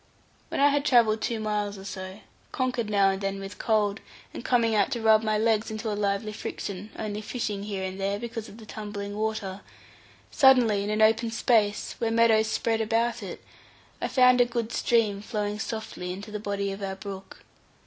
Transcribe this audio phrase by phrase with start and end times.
[0.49, 3.99] When I had travelled two miles or so, conquered now and then with cold,
[4.33, 7.83] and coming out to rub my legs into a lively friction, and only fishing here
[7.83, 9.61] and there, because of the tumbling water;
[10.31, 13.43] suddenly, in an open space, where meadows spread about it,
[14.01, 17.43] I found a good stream flowing softly into the body of our brook.